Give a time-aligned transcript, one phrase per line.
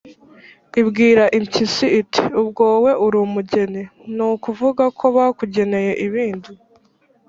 [0.81, 3.83] Ibwira Impyisi iti: "Ubwo wowe uri umugeni,
[4.15, 6.51] ni ukuvuga ko bakugeneye ibindi